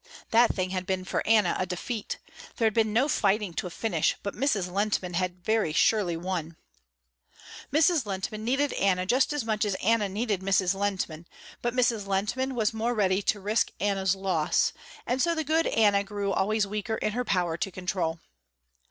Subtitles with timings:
[0.31, 2.17] That thing had been for Anna a defeat.
[2.55, 4.67] There had been no fighting to a finish but Mrs.
[4.67, 6.57] Lehntman had very surely won.
[7.71, 8.07] Mrs.
[8.07, 10.73] Lehntman needed Anna just as much as Anna needed Mrs.
[10.73, 11.27] Lehntman,
[11.61, 12.07] but Mrs.
[12.07, 14.73] Lehntman was more ready to risk Anna's loss,
[15.05, 18.19] and so the good Anna grew always weaker in her power to control.